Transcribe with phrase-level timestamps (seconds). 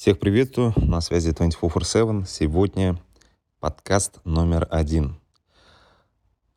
[0.00, 2.98] Всех приветствую, на связи 24 Сегодня
[3.58, 5.20] подкаст номер один.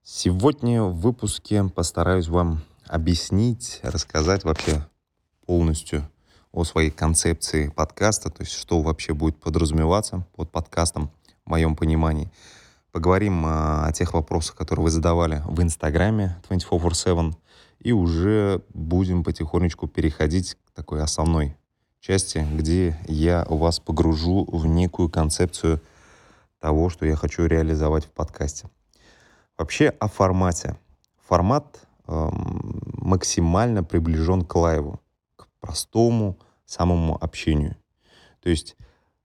[0.01, 4.87] Сегодня в выпуске постараюсь вам объяснить, рассказать вообще
[5.45, 6.09] полностью
[6.53, 11.11] о своей концепции подкаста, то есть что вообще будет подразумеваться под подкастом
[11.45, 12.31] в моем понимании.
[12.93, 17.33] Поговорим о тех вопросах, которые вы задавали в Инстаграме 24
[17.79, 21.57] и уже будем потихонечку переходить к такой основной
[22.03, 25.79] части, где я вас погружу в некую концепцию
[26.59, 28.67] того, что я хочу реализовать в подкасте.
[29.57, 30.75] Вообще о формате.
[31.25, 32.29] Формат э,
[32.97, 34.99] максимально приближен к лайву,
[35.37, 37.77] к простому самому общению.
[38.41, 38.75] То есть,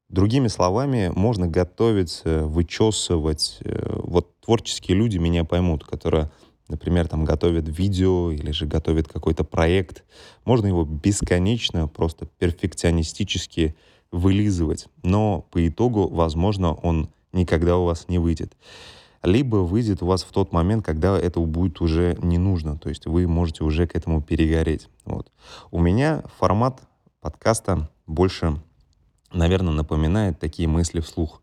[0.08, 3.58] другими словами, можно готовиться, вычесывать.
[3.64, 6.30] Э, вот творческие люди меня поймут, которые
[6.68, 10.04] например, там готовит видео или же готовит какой-то проект,
[10.44, 13.74] можно его бесконечно, просто перфекционистически
[14.10, 14.88] вылизывать.
[15.02, 18.56] Но по итогу, возможно, он никогда у вас не выйдет.
[19.22, 22.78] Либо выйдет у вас в тот момент, когда это будет уже не нужно.
[22.78, 24.88] То есть вы можете уже к этому перегореть.
[25.04, 25.30] Вот.
[25.70, 26.82] У меня формат
[27.20, 28.60] подкаста больше,
[29.32, 31.42] наверное, напоминает такие мысли вслух.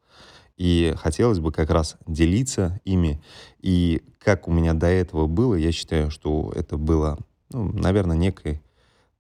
[0.58, 3.22] И хотелось бы как раз делиться ими.
[3.60, 7.18] И как у меня до этого было, я считаю, что это было,
[7.52, 8.62] ну, наверное, некой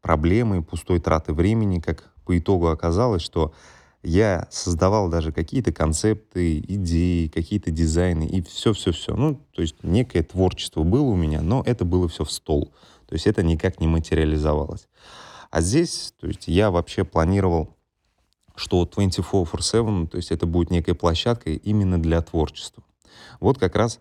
[0.02, 3.54] проблемой, пустой траты времени, как по итогу оказалось, что
[4.02, 9.16] я создавал даже какие-то концепты, идеи, какие-то дизайны и все-все-все.
[9.16, 12.72] Ну, то есть некое творчество было у меня, но это было все в стол.
[13.08, 14.88] То есть это никак не материализовалось.
[15.50, 17.75] А здесь, то есть я вообще планировал
[18.56, 22.84] что 24 for 7, то есть это будет некой площадкой именно для творчества.
[23.40, 24.00] Вот как раз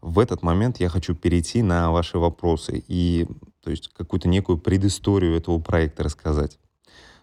[0.00, 3.26] в этот момент я хочу перейти на ваши вопросы и
[3.62, 6.58] то есть какую-то некую предысторию этого проекта рассказать.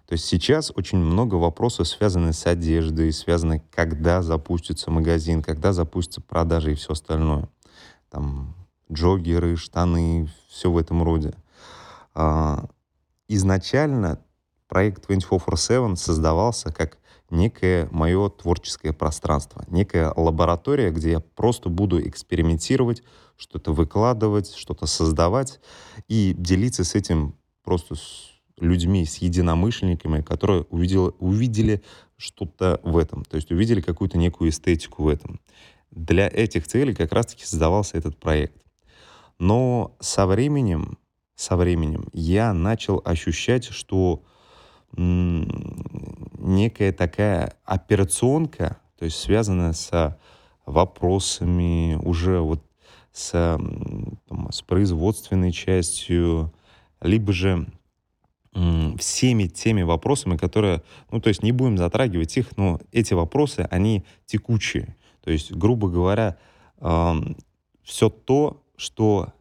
[0.08, 6.20] То есть сейчас очень много вопросов связаны с одеждой, связаны, когда запустится магазин, когда запустится
[6.20, 7.48] продажи и все остальное.
[8.10, 8.56] Там
[8.92, 11.34] джогеры, штаны, все в этом роде.
[12.14, 12.66] А,
[13.30, 14.20] изначально
[14.72, 16.98] проект 24-7 создавался как
[17.30, 23.04] некое мое творческое пространство, некая лаборатория, где я просто буду экспериментировать,
[23.36, 25.60] что-то выкладывать, что-то создавать
[26.08, 31.84] и делиться с этим просто с людьми, с единомышленниками, которые увидели, увидели
[32.16, 35.42] что-то в этом, то есть увидели какую-то некую эстетику в этом.
[35.92, 38.64] Для этих целей как раз-таки создавался этот проект.
[39.38, 40.98] Но со временем,
[41.36, 44.24] со временем я начал ощущать, что
[44.98, 50.18] некая такая операционка, то есть связанная с
[50.66, 52.64] вопросами уже вот
[53.12, 53.32] с,
[54.28, 56.54] там, с производственной частью,
[57.02, 57.68] либо же
[58.98, 64.04] всеми теми вопросами, которые, ну, то есть не будем затрагивать их, но эти вопросы, они
[64.26, 64.98] текучие.
[65.24, 66.38] То есть, грубо говоря,
[66.80, 67.14] э,
[67.84, 69.34] все то, что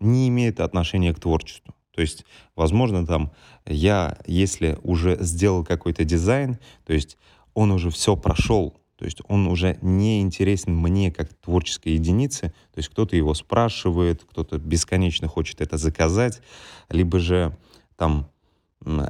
[0.00, 1.74] не имеет отношения к творчеству.
[1.98, 3.32] То есть, возможно, там
[3.66, 7.18] я, если уже сделал какой-то дизайн, то есть
[7.54, 12.52] он уже все прошел, то есть он уже не интересен мне как творческой единице.
[12.72, 16.40] То есть кто-то его спрашивает, кто-то бесконечно хочет это заказать,
[16.88, 17.58] либо же
[17.96, 18.30] там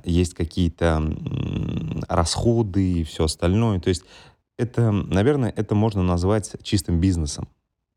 [0.06, 1.14] есть какие-то
[2.08, 3.80] расходы и все остальное.
[3.80, 4.04] То есть
[4.56, 7.48] это, наверное, это можно назвать чистым бизнесом.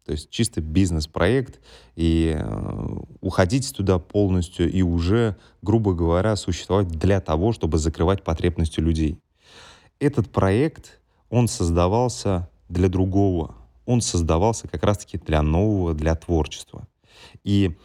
[0.05, 1.59] То есть чисто бизнес-проект,
[1.95, 2.87] и э,
[3.21, 9.19] уходить туда полностью и уже, грубо говоря, существовать для того, чтобы закрывать потребности людей.
[9.99, 13.55] Этот проект, он создавался для другого.
[13.85, 16.87] Он создавался как раз-таки для нового, для творчества.
[17.43, 17.77] И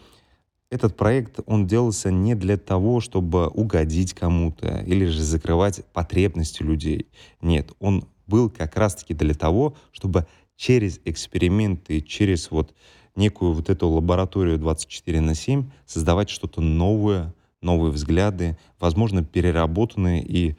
[0.71, 7.07] этот проект, он делался не для того, чтобы угодить кому-то или же закрывать потребности людей.
[7.41, 12.75] Нет, он был как раз-таки для того, чтобы через эксперименты, через вот
[13.15, 20.57] некую вот эту лабораторию 24 на 7 создавать что-то новое, новые взгляды, возможно, переработанные и,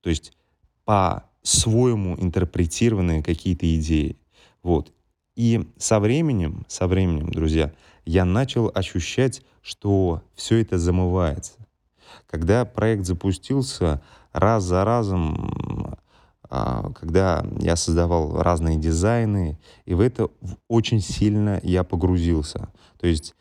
[0.00, 0.32] то есть,
[0.84, 4.16] по-своему интерпретированные какие-то идеи.
[4.62, 4.92] Вот.
[5.36, 7.72] И со временем, со временем, друзья,
[8.04, 11.52] я начал ощущать, что все это замывается.
[12.26, 14.02] Когда проект запустился,
[14.32, 15.98] раз за разом
[16.48, 20.28] когда я создавал разные дизайны, и в это
[20.68, 22.72] очень сильно я погрузился.
[22.98, 23.34] То есть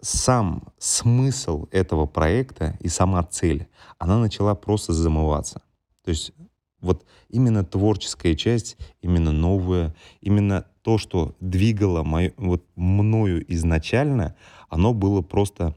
[0.00, 3.68] сам смысл этого проекта и сама цель,
[3.98, 5.62] она начала просто замываться.
[6.04, 6.32] То есть
[6.80, 14.34] вот именно творческая часть, именно новая, именно то, что двигало мою, вот мною изначально,
[14.68, 15.76] оно было просто,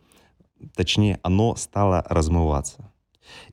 [0.76, 2.90] точнее, оно стало размываться.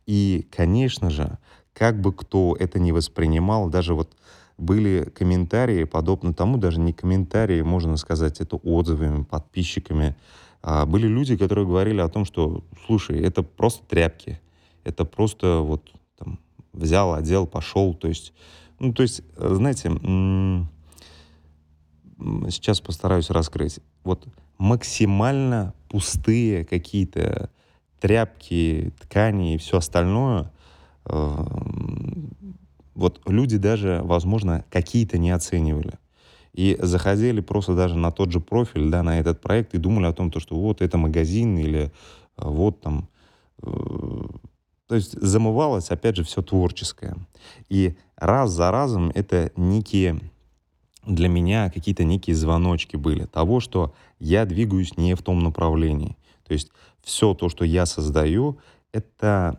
[0.06, 1.38] И, конечно же,
[1.72, 4.16] как бы кто это не воспринимал, даже вот
[4.58, 10.16] были комментарии, подобно тому, даже не комментарии, можно сказать, это отзывами, подписчиками.
[10.62, 14.38] А были люди, которые говорили о том, что, слушай, это просто тряпки,
[14.84, 16.38] это просто вот там,
[16.74, 17.94] взял, одел, пошел.
[17.94, 18.34] То есть,
[18.78, 19.88] ну, то есть, знаете,
[22.50, 23.80] сейчас постараюсь раскрыть.
[24.04, 24.26] Вот
[24.58, 27.48] максимально пустые какие-то
[27.98, 30.52] тряпки, ткани и все остальное,
[33.00, 35.94] вот люди даже, возможно, какие-то не оценивали.
[36.52, 40.12] И заходили просто даже на тот же профиль, да, на этот проект и думали о
[40.12, 41.88] том, то, что вот это магазин или э,
[42.36, 43.08] вот там...
[43.62, 44.26] Э,
[44.88, 47.16] то есть замывалось, опять же, все творческое.
[47.68, 50.20] И раз за разом это некие
[51.06, 56.16] для меня какие-то некие звоночки были того, что я двигаюсь не в том направлении.
[56.46, 56.70] То есть
[57.02, 58.58] все то, что я создаю,
[58.92, 59.58] это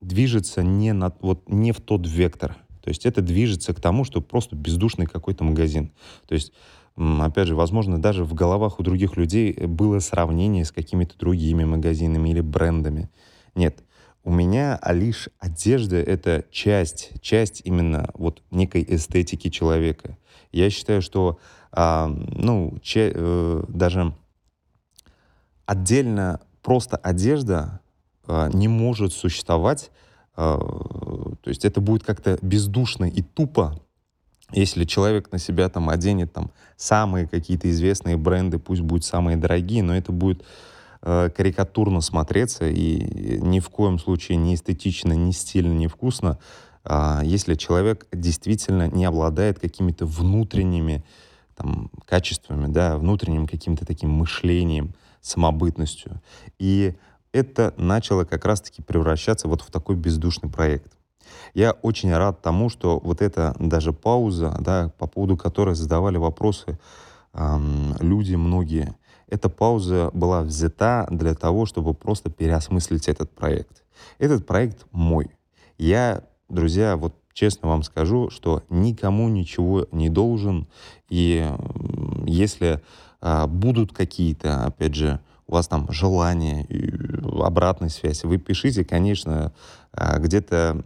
[0.00, 2.56] движется не, на, вот, не в тот вектор.
[2.82, 5.92] То есть это движется к тому, что просто бездушный какой-то магазин.
[6.26, 6.52] То есть,
[6.96, 12.30] опять же, возможно, даже в головах у других людей было сравнение с какими-то другими магазинами
[12.30, 13.10] или брендами.
[13.54, 13.82] Нет,
[14.24, 20.16] у меня лишь одежда— это часть, часть именно вот некой эстетики человека.
[20.52, 21.38] Я считаю, что
[21.72, 24.14] а, ну, че, э, даже
[25.66, 27.80] отдельно просто одежда а,
[28.52, 29.90] не может существовать,
[30.36, 33.80] а, то есть это будет как-то бездушно и тупо,
[34.52, 39.82] если человек на себя там оденет там самые какие-то известные бренды, пусть будут самые дорогие,
[39.82, 40.42] но это будет
[41.02, 46.38] э, карикатурно смотреться и ни в коем случае не эстетично, не стильно, не вкусно,
[47.22, 51.04] если человек действительно не обладает какими-то внутренними
[51.54, 56.22] там, качествами, да, внутренним каким-то таким мышлением, самобытностью.
[56.58, 56.94] И
[57.32, 60.92] это начало как раз-таки превращаться вот в такой бездушный проект.
[61.54, 66.78] Я очень рад тому, что вот эта даже пауза, да, по поводу которой задавали вопросы
[67.34, 68.94] эм, люди многие,
[69.28, 73.84] эта пауза была взята для того, чтобы просто переосмыслить этот проект.
[74.18, 75.30] Этот проект мой.
[75.76, 80.66] Я, друзья, вот честно вам скажу, что никому ничего не должен.
[81.08, 81.46] И
[82.26, 82.80] если
[83.20, 86.66] э, будут какие-то, опять же, у вас там желание,
[87.42, 89.52] обратной связи, вы пишите, конечно,
[89.92, 90.84] а, где-то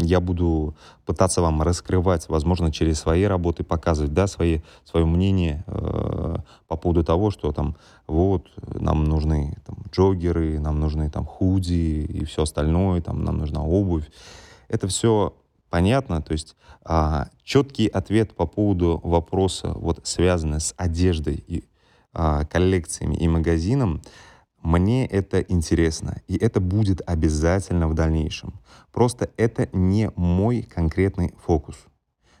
[0.00, 0.74] я буду
[1.04, 6.36] пытаться вам раскрывать, возможно, через свои работы показывать, да, свои, свое мнение э,
[6.66, 7.76] по поводу того, что там
[8.06, 13.62] вот нам нужны там, джогеры, нам нужны там худи и все остальное, там нам нужна
[13.62, 14.10] обувь.
[14.68, 15.34] Это все
[15.68, 21.64] понятно, то есть а, четкий ответ по поводу вопроса, вот связанный с одеждой и
[22.50, 24.00] коллекциями и магазином,
[24.62, 28.54] мне это интересно, и это будет обязательно в дальнейшем.
[28.92, 31.76] Просто это не мой конкретный фокус.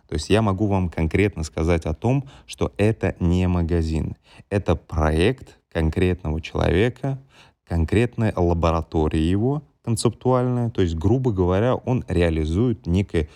[0.08, 4.16] То есть я могу вам конкретно сказать о том, что это не магазин.
[4.50, 7.18] Это проект конкретного человека,
[7.64, 10.70] конкретная лаборатория его концептуальная.
[10.70, 13.28] То есть, грубо говоря, он реализует некое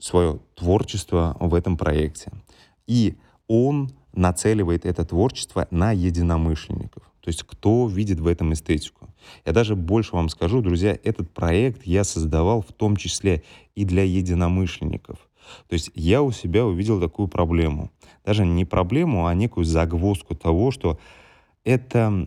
[0.00, 2.32] свое творчество в этом проекте.
[2.86, 3.16] И
[3.46, 7.02] он нацеливает это творчество на единомышленников.
[7.20, 9.08] То есть кто видит в этом эстетику.
[9.44, 13.42] Я даже больше вам скажу, друзья, этот проект я создавал в том числе
[13.74, 15.18] и для единомышленников.
[15.68, 17.90] То есть я у себя увидел такую проблему.
[18.24, 20.98] Даже не проблему, а некую загвоздку того, что
[21.64, 22.26] это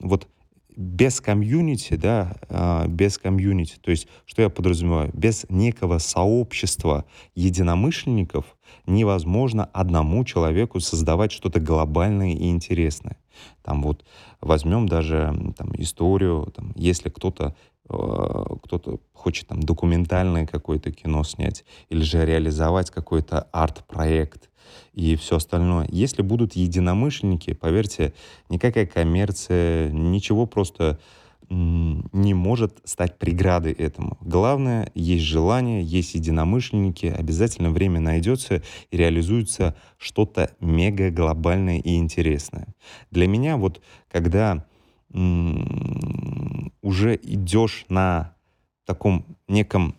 [0.00, 0.28] вот
[0.76, 8.55] без комьюнити, да, а, без комьюнити, то есть что я подразумеваю, без некого сообщества единомышленников
[8.86, 13.16] невозможно одному человеку создавать что-то глобальное и интересное.
[13.62, 14.04] Там вот
[14.40, 17.54] возьмем даже там, историю, там, если кто-то
[17.88, 24.50] э, кто-то хочет там документальное какое-то кино снять или же реализовать какой-то арт-проект
[24.92, 25.86] и все остальное.
[25.90, 28.14] Если будут единомышленники, поверьте,
[28.48, 30.98] никакая коммерция, ничего просто
[31.48, 34.18] не может стать преградой этому.
[34.20, 42.68] Главное, есть желание, есть единомышленники, обязательно время найдется и реализуется что-то мега глобальное и интересное.
[43.10, 44.64] Для меня вот, когда
[46.82, 48.34] уже идешь на
[48.84, 49.94] таком неком,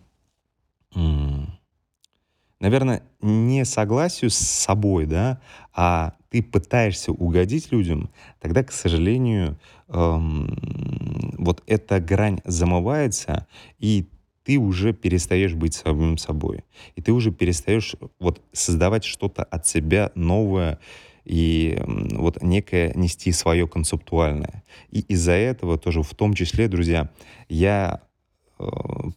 [2.59, 5.39] наверное, не согласию с собой, да,
[5.73, 9.57] а ты пытаешься угодить людям, тогда, к сожалению,
[9.89, 13.47] эм, вот эта грань замывается,
[13.79, 14.07] и
[14.43, 16.63] ты уже перестаешь быть самим собой.
[16.95, 20.79] И ты уже перестаешь вот создавать что-то от себя новое
[21.25, 24.63] и вот некое нести свое концептуальное.
[24.89, 27.09] И из-за этого тоже в том числе, друзья,
[27.49, 28.01] я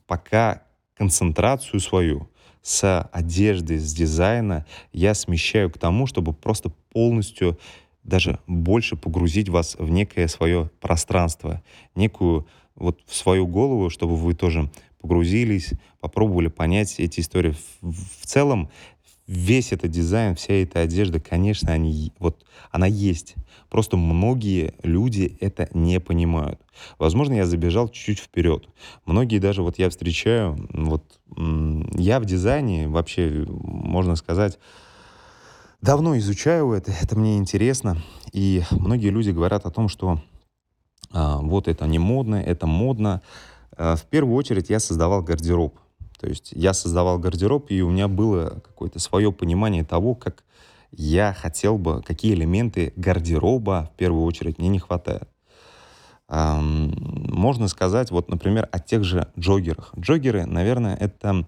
[0.07, 2.29] пока концентрацию свою
[2.63, 7.59] с одежды, с дизайна я смещаю к тому, чтобы просто полностью
[8.03, 11.63] даже больше погрузить вас в некое свое пространство,
[11.95, 17.55] некую вот в свою голову, чтобы вы тоже погрузились, попробовали понять эти истории.
[17.81, 18.71] В, в целом
[19.27, 23.37] весь этот дизайн, вся эта одежда, конечно, они, вот, она есть.
[23.69, 26.61] Просто многие люди это не понимают.
[26.99, 28.69] Возможно, я забежал чуть-чуть вперед.
[29.05, 34.59] Многие даже вот я встречаю, вот я в дизайне вообще, можно сказать,
[35.83, 38.03] давно изучаю это, это мне интересно.
[38.33, 40.21] И многие люди говорят о том, что
[41.13, 43.23] а, вот это не модно, это модно.
[43.77, 45.79] А, в первую очередь я создавал гардероб.
[46.19, 50.45] То есть я создавал гардероб, и у меня было какое-то свое понимание того, как
[50.93, 55.29] я хотел бы, какие элементы гардероба в первую очередь мне не хватает.
[56.29, 59.93] Можно сказать, вот, например, о тех же джогерах.
[59.99, 61.47] Джогеры, наверное, это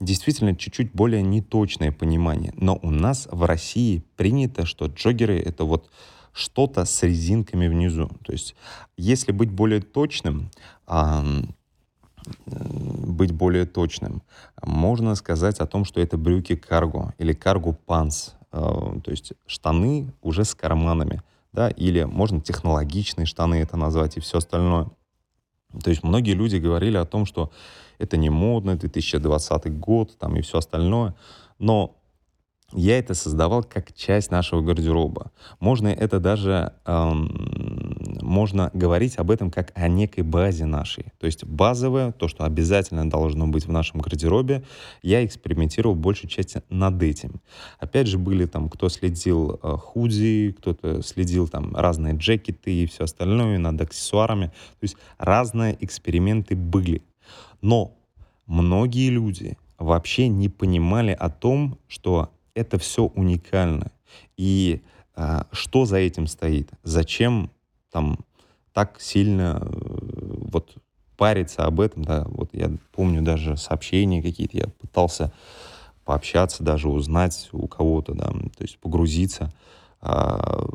[0.00, 2.52] действительно чуть-чуть более неточное понимание.
[2.56, 5.90] Но у нас в России принято, что джогеры— это вот
[6.32, 8.10] что-то с резинками внизу.
[8.24, 8.54] То есть,
[8.96, 10.50] если быть более точным,
[12.36, 14.22] быть более точным,
[14.62, 20.12] можно сказать о том, что это брюки карго или карго панс, э, то есть штаны
[20.22, 21.22] уже с карманами,
[21.52, 24.88] да, или можно технологичные штаны это назвать и все остальное.
[25.82, 27.50] То есть многие люди говорили о том, что
[27.98, 31.14] это не модно, 2020 год там и все остальное,
[31.58, 31.96] но
[32.72, 35.30] я это создавал как часть нашего гардероба.
[35.60, 41.12] Можно это даже эм, можно говорить об этом как о некой базе нашей.
[41.20, 44.64] То есть базовое, то, что обязательно должно быть в нашем гардеробе,
[45.02, 47.40] я экспериментировал большей части над этим.
[47.78, 53.04] Опять же, были там, кто следил э, худи, кто-то следил там разные джекеты и все
[53.04, 54.46] остальное над аксессуарами.
[54.46, 57.02] То есть разные эксперименты были.
[57.60, 57.96] Но
[58.46, 63.90] многие люди вообще не понимали о том, что это все уникально.
[64.36, 64.82] И
[65.14, 66.70] а, что за этим стоит?
[66.82, 67.50] Зачем
[67.90, 68.18] там
[68.72, 69.68] так сильно э,
[70.50, 70.74] вот
[71.16, 75.32] париться об этом, да, вот я помню даже сообщения какие-то, я пытался
[76.04, 79.52] пообщаться, даже узнать у кого-то, да, то есть погрузиться
[80.00, 80.66] а,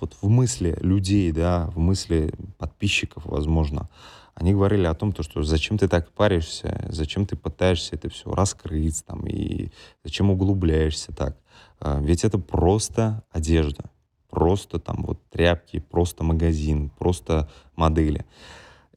[0.00, 3.88] вот в мысли людей, да, в мысли подписчиков, возможно,
[4.34, 8.32] они говорили о том, то, что зачем ты так паришься, зачем ты пытаешься это все
[8.32, 9.70] раскрыть, там, и
[10.04, 11.36] зачем углубляешься так.
[11.80, 13.90] А, ведь это просто одежда,
[14.30, 18.24] просто там вот тряпки, просто магазин, просто модели.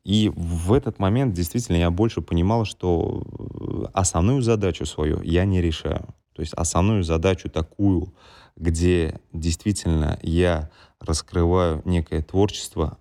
[0.03, 5.61] И в этот момент действительно я больше понимал, что э, основную задачу свою я не
[5.61, 6.13] решаю.
[6.33, 8.13] То есть основную задачу такую,
[8.55, 12.99] где действительно я раскрываю некое творчество,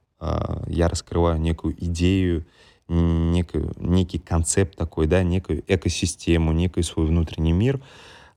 [0.68, 2.46] я раскрываю некую идею,
[2.88, 7.80] некую, некий концепт такой, да, некую экосистему, некий свой внутренний мир,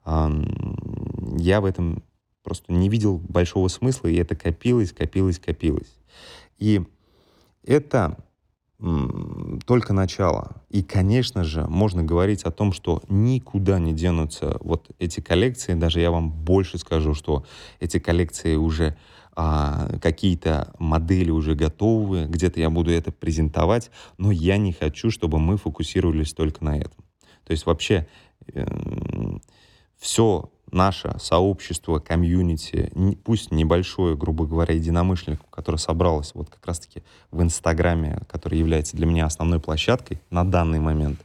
[0.05, 2.03] я в этом
[2.43, 5.93] просто не видел большого смысла, и это копилось, копилось, копилось.
[6.57, 6.81] И
[7.63, 8.17] это
[9.65, 10.61] только начало.
[10.69, 15.73] И, конечно же, можно говорить о том, что никуда не денутся вот эти коллекции.
[15.73, 17.43] Даже я вам больше скажу, что
[17.79, 18.95] эти коллекции уже
[19.39, 25.37] а, какие-то модели уже готовы, где-то я буду это презентовать, но я не хочу, чтобы
[25.37, 27.05] мы фокусировались только на этом.
[27.45, 28.07] То есть вообще
[28.51, 29.43] эм,
[29.95, 32.91] все наше сообщество, комьюнити,
[33.23, 39.05] пусть небольшое, грубо говоря, единомышленников, которое собралось вот как раз-таки в Инстаграме, который является для
[39.05, 41.19] меня основной площадкой на данный момент,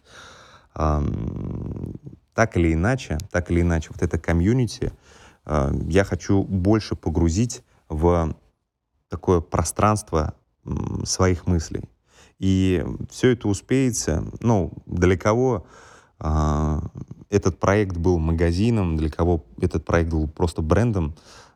[0.75, 4.93] так или иначе, так или иначе, вот это комьюнити,
[5.47, 8.35] э, я хочу больше погрузить в
[9.09, 10.35] такое пространство
[11.05, 11.83] своих мыслей.
[12.39, 15.65] И все это успеется, ну, для кого
[16.19, 16.81] э,
[17.31, 21.15] этот проект был магазином, для кого этот проект был просто брендом,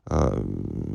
[0.09, 0.43] э,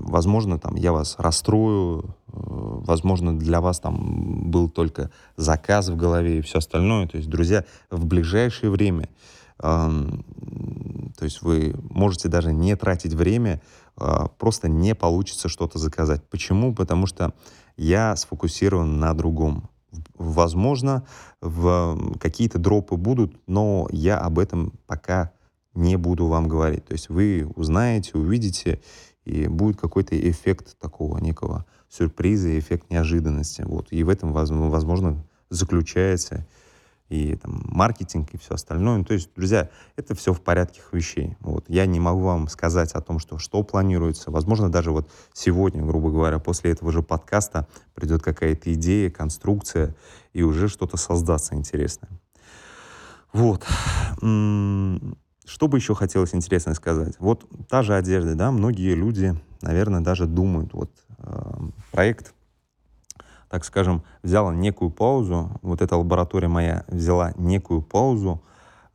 [0.05, 6.39] возможно, там я вас расстрою, э, возможно, для вас там был только заказ в голове
[6.39, 7.07] и все остальное.
[7.07, 9.07] То есть, друзья, в ближайшее время, э,
[9.61, 13.61] то есть вы можете даже не тратить время
[13.95, 16.23] а, просто не получится что-то заказать.
[16.29, 16.73] Почему?
[16.73, 17.33] Потому что
[17.77, 19.69] я сфокусирован на другом.
[20.17, 21.05] Возможно,
[21.41, 25.31] в какие-то дропы будут, но я об этом пока
[25.73, 26.85] не буду вам говорить.
[26.85, 28.81] То есть вы узнаете, увидите,
[29.25, 33.61] и будет какой-то эффект такого некого сюрприза, эффект неожиданности.
[33.61, 33.87] Вот.
[33.91, 36.47] И в этом, возможно, заключается
[37.11, 38.97] и там, маркетинг, и все остальное.
[38.97, 41.35] Ну, то есть, друзья, это все в порядке вещей.
[41.41, 41.65] Вот.
[41.67, 44.31] Я не могу вам сказать о том, что, что планируется.
[44.31, 49.93] Возможно, даже вот сегодня, грубо говоря, после этого же подкаста придет какая-то идея, конструкция,
[50.31, 52.09] и уже что-то создаться интересное.
[53.33, 53.65] Вот.
[54.19, 57.15] Что бы еще хотелось интересно сказать?
[57.19, 61.53] Вот та же одежда, да, многие люди, наверное, даже думают, вот э,
[61.91, 62.33] проект
[63.51, 68.41] так скажем, взяла некую паузу, вот эта лаборатория моя взяла некую паузу,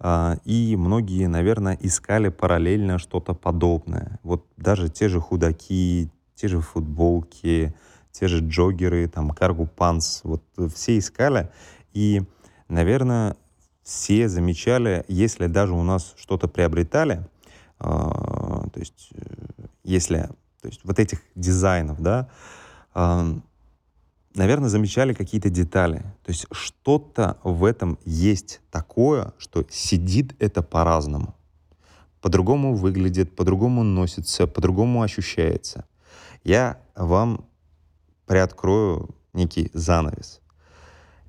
[0.01, 4.19] э, и многие, наверное, искали параллельно что-то подобное.
[4.23, 7.75] Вот даже те же худаки, те же футболки,
[8.13, 10.43] те же джогеры, там, каргу панс, вот
[10.75, 11.51] все искали,
[11.93, 12.23] и,
[12.69, 13.37] наверное,
[13.83, 17.29] все замечали, если даже у нас что-то приобретали,
[17.81, 20.31] э, то есть, э, если,
[20.63, 22.31] то есть вот этих дизайнов, да,
[22.95, 23.35] э,
[24.37, 25.99] наверное, замечали какие-то детали.
[26.25, 31.35] То есть что-то в этом есть такое, что сидит это по-разному.
[32.21, 35.85] По-другому выглядит, по-другому носится, по-другому ощущается.
[36.45, 37.45] Я вам
[38.27, 40.41] приоткрою некий занавес.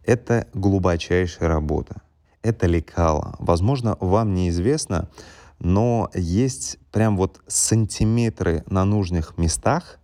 [0.04, 2.02] Это глубочайшая работа.
[2.42, 3.36] Это лекало.
[3.40, 5.10] Возможно, вам неизвестно,
[5.60, 10.00] но есть прям вот сантиметры на нужных местах,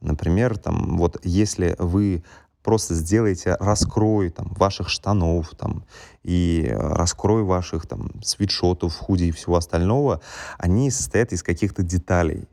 [0.00, 2.22] Например, там, вот если вы
[2.62, 5.84] просто сделаете раскрой там, ваших штанов там,
[6.24, 10.20] и раскрой ваших там, свитшотов, худи и всего остального,
[10.58, 12.48] они состоят из каких-то деталей.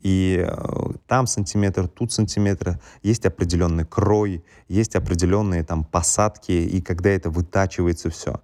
[0.00, 7.10] И э, там сантиметр, тут сантиметр, есть определенный крой, есть определенные там посадки, и когда
[7.10, 8.40] это вытачивается все.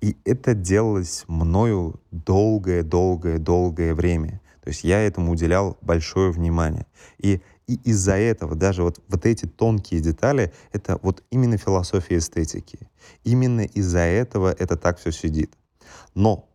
[0.00, 4.40] И это делалось мною долгое-долгое-долгое время.
[4.62, 6.86] То есть я этому уделял большое внимание.
[7.18, 12.90] И и из-за этого даже вот, вот эти тонкие детали— это вот именно философия эстетики.
[13.24, 15.54] Именно из-за этого это так все сидит.
[16.14, 16.48] Но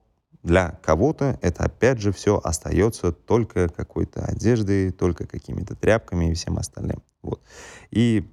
[0.44, 6.58] для кого-то это опять же все остается только какой-то одеждой, только какими-то тряпками и всем
[6.58, 7.02] остальным.
[7.22, 7.42] Вот.
[7.92, 8.26] И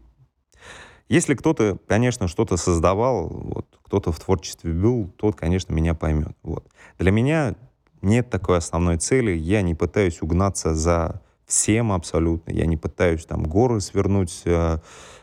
[1.09, 6.37] если кто-то, конечно, что-то создавал, вот, кто-то в творчестве был, тот, конечно, меня поймет.
[6.43, 6.66] Вот.
[6.99, 7.54] Для меня
[8.00, 12.50] нет такой основной цели, я не пытаюсь угнаться за всем абсолютно.
[12.52, 14.78] Я не пытаюсь там горы свернуть, э,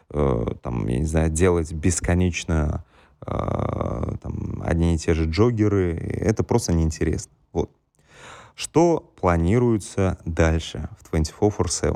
[0.09, 2.83] э, там, я не знаю, делать бесконечно
[3.25, 5.95] э, там, одни и те же джогеры.
[5.95, 7.31] Это просто неинтересно.
[7.53, 7.71] Вот.
[8.55, 11.93] Что планируется дальше в 24 for 7?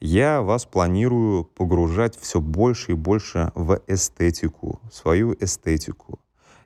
[0.00, 6.20] Я вас планирую погружать все больше и больше в эстетику, свою эстетику.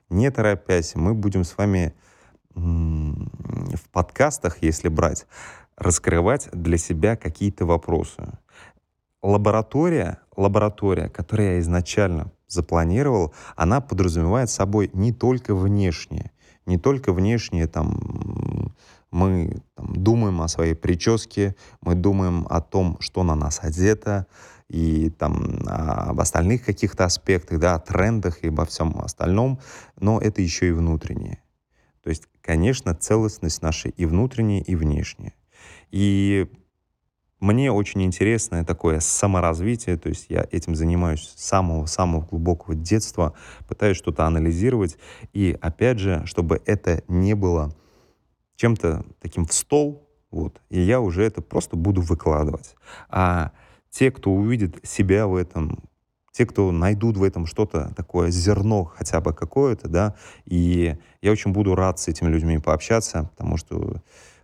[0.09, 1.93] Не торопясь, мы будем с вами
[2.53, 5.25] в подкастах, если брать,
[5.81, 8.37] раскрывать для себя какие-то вопросы.
[9.23, 16.31] Лаборатория, лаборатория, которую я изначально запланировал, она подразумевает собой не только внешнее,
[16.67, 18.75] не только внешнее, там,
[19.09, 24.27] мы там, думаем о своей прическе, мы думаем о том, что на нас одето,
[24.69, 29.59] и там об остальных каких-то аспектах, да, о трендах и обо всем остальном,
[29.99, 31.39] но это еще и внутреннее.
[32.03, 35.33] То есть, конечно, целостность наша и внутренняя, и внешняя.
[35.91, 36.47] И
[37.41, 43.33] мне очень интересное такое саморазвитие, то есть я этим занимаюсь с самого-самого глубокого детства,
[43.67, 44.97] пытаюсь что-то анализировать,
[45.33, 47.75] и опять же, чтобы это не было
[48.57, 52.75] чем-то таким в стол, вот, и я уже это просто буду выкладывать.
[53.09, 53.51] А
[53.89, 55.79] те, кто увидит себя в этом,
[56.31, 61.53] те, кто найдут в этом что-то такое зерно хотя бы какое-то, да, и я очень
[61.53, 63.95] буду рад с этими людьми пообщаться, потому что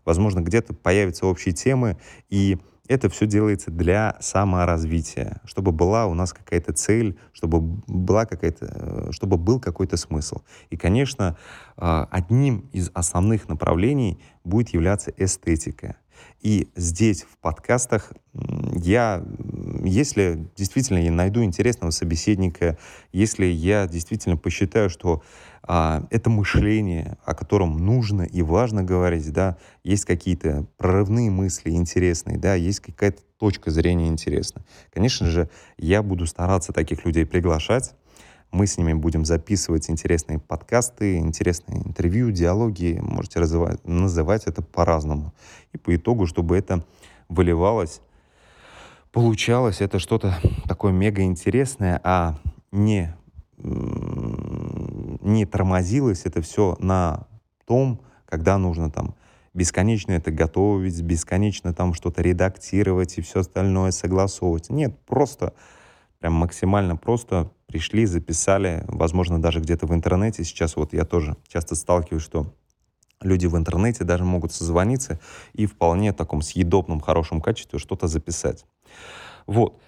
[0.07, 1.97] возможно, где-то появятся общие темы,
[2.29, 8.65] и это все делается для саморазвития, чтобы была у нас какая-то цель, чтобы была какая-то,
[8.69, 10.37] э, чтобы был какой-то смысл.
[10.69, 11.37] И, конечно,
[11.75, 15.97] а, одним из основных направлений будет являться эстетика.
[16.41, 18.13] И здесь в подкастах
[18.73, 19.23] я,
[19.83, 22.77] если действительно я найду интересного собеседника,
[23.11, 25.21] если я действительно посчитаю, что
[25.63, 32.55] это мышление, о котором нужно и важно говорить, да, есть какие-то прорывные мысли интересные, да,
[32.55, 34.65] есть какая-то точка зрения интересная.
[34.93, 37.93] Конечно же, я буду стараться таких людей приглашать,
[38.51, 45.33] мы с ними будем записывать интересные подкасты, интересные интервью, диалоги, можете развивать, называть это по-разному.
[45.73, 46.85] И по итогу, чтобы это
[47.27, 47.99] выливалось,
[49.11, 52.37] получалось это что-то такое мега интересное, а
[52.71, 53.13] не
[53.57, 57.27] не тормозилось это все на
[57.65, 59.15] том, когда нужно там
[59.53, 64.69] бесконечно это готовить, бесконечно там что-то редактировать и все остальное согласовывать.
[64.69, 65.53] Нет, просто
[66.19, 70.43] прям максимально просто пришли, записали, возможно, даже где-то в интернете.
[70.43, 72.53] Сейчас вот я тоже часто сталкиваюсь, что
[73.21, 75.19] люди в интернете даже могут созвониться
[75.53, 78.65] и вполне в таком съедобном, хорошем качестве что-то записать.
[79.47, 79.81] Вот.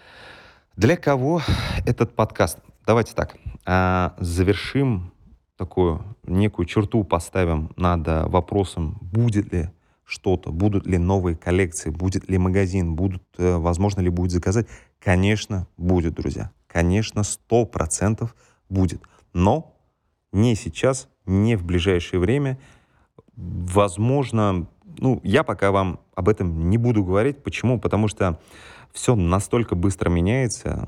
[0.76, 1.42] Для кого
[1.86, 2.58] этот подкаст?
[2.86, 5.12] Давайте так, а, завершим
[5.58, 9.70] такую некую черту, поставим над вопросом, будет ли
[10.06, 14.68] что-то, будут ли новые коллекции, будет ли магазин, будут, э, возможно ли будет заказать.
[15.00, 16.52] Конечно, будет, друзья.
[16.68, 18.36] Конечно, сто процентов
[18.70, 19.02] будет.
[19.34, 19.76] Но
[20.32, 22.58] не сейчас, не в ближайшее время.
[23.36, 24.68] Возможно,
[24.98, 27.44] ну, я пока вам об этом не буду говорить.
[27.44, 27.80] Почему?
[27.80, 28.40] Потому что
[28.94, 30.88] все настолько быстро меняется.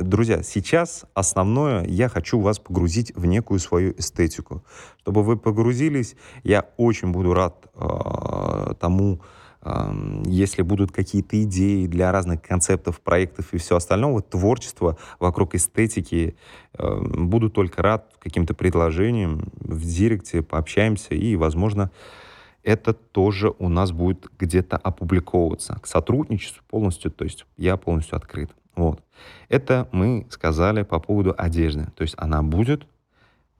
[0.00, 4.64] Друзья, сейчас основное, я хочу вас погрузить в некую свою эстетику.
[5.00, 9.20] Чтобы вы погрузились, я очень буду рад э, тому,
[9.62, 16.36] э, если будут какие-то идеи для разных концептов, проектов и все остального, творчество вокруг эстетики.
[16.76, 21.90] Э, буду только рад каким-то предложениям в директе, пообщаемся и, возможно,
[22.64, 25.78] это тоже у нас будет где-то опубликовываться.
[25.80, 28.50] К сотрудничеству полностью, то есть я полностью открыт.
[28.74, 29.02] Вот.
[29.48, 31.86] Это мы сказали по поводу одежды.
[31.94, 32.86] То есть она будет,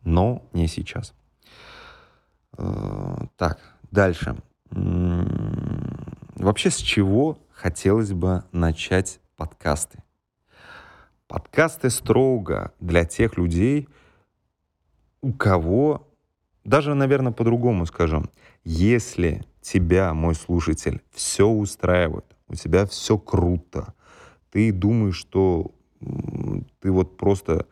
[0.03, 1.14] но не сейчас.
[2.57, 4.37] Э, так, дальше.
[4.71, 10.03] Вообще с чего хотелось бы начать подкасты?
[11.29, 13.88] Подкасты строго для тех людей,
[15.21, 16.09] у кого,
[16.64, 18.31] даже, наверное, по-другому скажем,
[18.64, 23.94] если тебя, мой слушатель, все устраивает, у тебя все круто,
[24.50, 25.72] ты думаешь, что
[26.81, 27.66] ты вот просто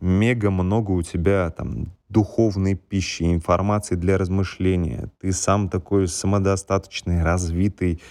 [0.00, 8.02] мега много у тебя там духовной пищи, информации для размышления, ты сам такой самодостаточный, развитый,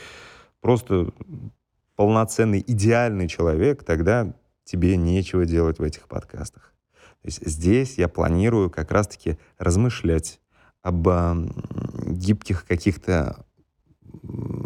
[0.62, 1.12] просто
[1.95, 6.70] полноценный, идеальный человек, тогда тебе нечего делать в этих подкастах.
[7.21, 10.39] То есть здесь я планирую как раз-таки размышлять
[10.81, 11.07] об
[12.07, 13.45] гибких каких-то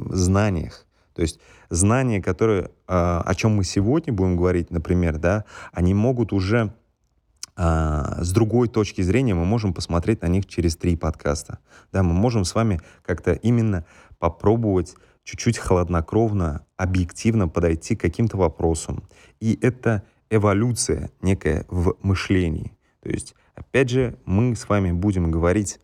[0.10, 0.86] знаниях.
[1.14, 1.40] То есть
[1.70, 6.74] знания, которые, а, о чем мы сегодня будем говорить, например, да, они могут уже
[7.56, 11.60] а, с другой точки зрения мы можем посмотреть на них через три подкаста.
[11.94, 13.86] Да, мы можем с вами как-то именно
[14.20, 19.04] попробовать чуть-чуть хладнокровно, объективно подойти к каким-то вопросам.
[19.40, 22.78] И это эволюция некая в мышлении.
[23.02, 25.80] То есть, опять же, мы с вами будем говорить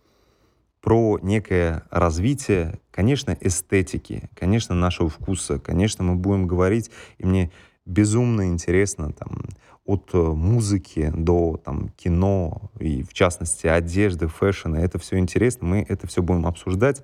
[0.82, 7.52] про некое развитие, конечно, эстетики, конечно, нашего вкуса, конечно, мы будем говорить, и мне
[7.86, 9.44] безумно интересно там
[9.86, 16.08] от музыки до там кино и в частности одежды, фэшена, это все интересно, мы это
[16.08, 17.04] все будем обсуждать.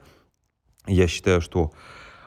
[0.86, 1.72] Я считаю, что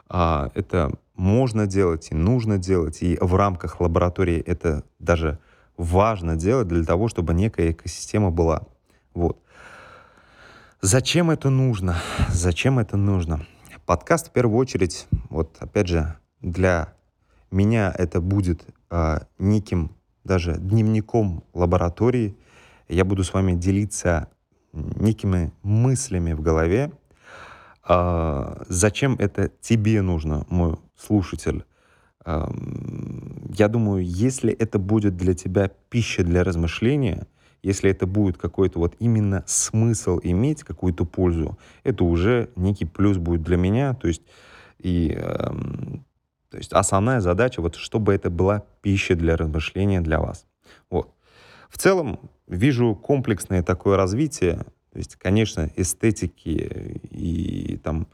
[0.09, 5.39] а, это можно делать и нужно делать, и в рамках лаборатории это даже
[5.77, 8.63] важно делать для того, чтобы некая экосистема была.
[9.13, 9.39] Вот.
[10.81, 11.99] Зачем это нужно?
[12.31, 13.45] Зачем это нужно?
[13.85, 16.95] Подкаст в первую очередь, вот опять же, для
[17.51, 22.35] меня это будет э, неким даже дневником лаборатории.
[22.89, 24.29] Я буду с вами делиться
[24.73, 26.93] некими мыслями в голове.
[27.91, 31.65] Э, зачем это тебе нужно, мой слушатель?
[32.25, 32.47] Э,
[33.57, 37.27] я думаю, если это будет для тебя пища для размышления—
[37.63, 43.43] если это будет какой-то вот именно смысл иметь, какую-то пользу, это уже некий плюс будет
[43.43, 43.95] для меня.
[43.95, 44.23] То есть,
[44.79, 45.51] и, э,
[46.51, 50.47] то есть основная задача, вот чтобы это была пища для размышления для вас.
[50.89, 51.13] Вот.
[51.69, 54.65] В целом вижу комплексное такое развитие.
[54.93, 58.07] То есть, конечно, эстетики и там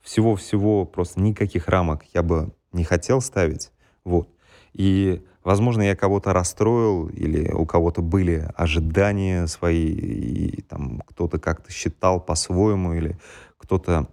[0.00, 3.72] всего-всего, просто никаких рамок я бы не хотел ставить.
[4.04, 4.28] Вот.
[4.72, 11.72] И Возможно, я кого-то расстроил, или у кого-то были ожидания свои, и там кто-то как-то
[11.72, 13.18] считал по-своему, или
[13.56, 14.06] кто-то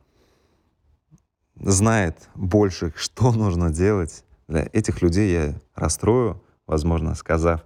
[1.56, 4.24] знает больше, что нужно делать.
[4.48, 7.66] Для этих людей я расстрою, возможно, сказав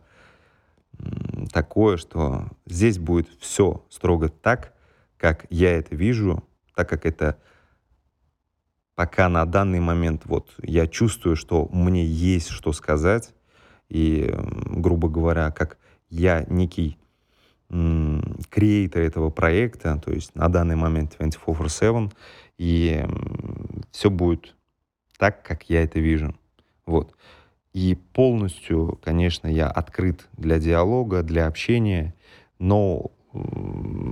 [1.51, 4.73] такое, что здесь будет все строго так,
[5.17, 6.43] как я это вижу,
[6.75, 7.37] так как это
[8.95, 13.33] пока на данный момент вот я чувствую, что мне есть что сказать,
[13.89, 14.33] и,
[14.65, 15.77] грубо говоря, как
[16.09, 16.97] я некий
[18.49, 22.11] креатор этого проекта, то есть на данный момент 24
[22.57, 23.05] и
[23.91, 24.55] все будет
[25.17, 26.35] так, как я это вижу.
[26.85, 27.15] Вот.
[27.73, 32.13] И полностью, конечно, я открыт для диалога, для общения,
[32.59, 33.11] но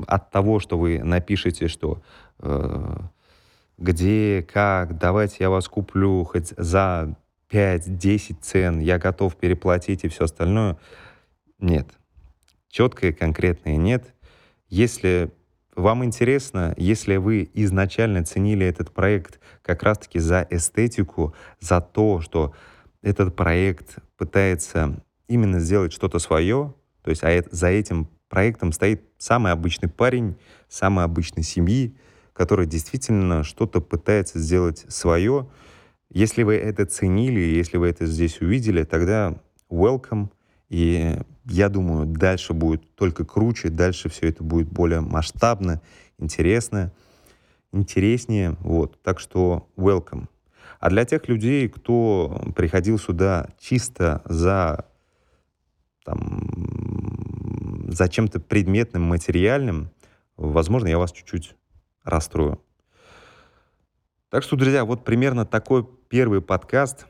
[0.08, 2.02] от того, что вы напишете, что
[2.39, 2.98] э,
[3.78, 7.15] где, как, давайте я вас куплю хоть за
[7.50, 10.78] 5-10 цен, я готов переплатить и все остальное.
[11.60, 11.88] Нет.
[12.69, 14.13] Четкое, конкретное нет.
[14.69, 15.32] Если
[15.76, 22.54] вам интересно, если вы изначально ценили этот проект как раз-таки за эстетику, за то, что
[23.02, 29.52] этот проект пытается именно сделать что-то свое, то есть а за этим проектом стоит самый
[29.52, 30.36] обычный парень,
[30.68, 31.96] самой обычной семьи,
[32.34, 35.48] который действительно что-то пытается сделать свое.
[36.10, 39.36] Если вы это ценили, если вы это здесь увидели, тогда
[39.70, 40.30] welcome.
[40.70, 45.82] И я думаю, дальше будет только круче, дальше все это будет более масштабно,
[46.18, 46.94] интересно,
[47.72, 48.56] интереснее.
[48.60, 49.02] Вот.
[49.02, 50.28] Так что welcome.
[50.80, 54.86] А для тех людей, кто приходил сюда чисто за
[56.06, 59.92] там, за чем-то предметным, материальным,
[60.38, 61.56] возможно, я вас чуть-чуть
[62.04, 62.62] расстрою.
[64.30, 67.08] Так что, друзья, вот примерно такой первый подкаст.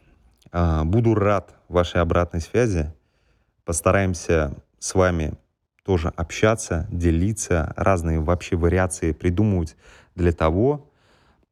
[0.52, 2.94] А, буду рад вашей обратной связи.
[3.66, 5.34] Постараемся с вами
[5.84, 9.76] тоже общаться, делиться, разные вообще вариации придумывать
[10.16, 10.92] для того,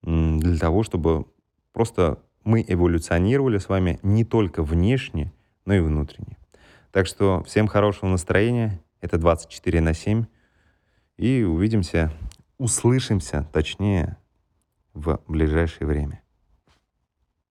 [0.01, 1.25] для того, чтобы
[1.77, 5.31] просто мы эволюционировали с вами не только внешне,
[5.63, 6.35] но и внутренне.
[6.91, 8.81] Так что всем хорошего настроения.
[8.99, 10.25] Это 24 на 7.
[11.17, 12.11] И увидимся,
[12.57, 14.17] услышимся, точнее,
[14.95, 16.23] в ближайшее время.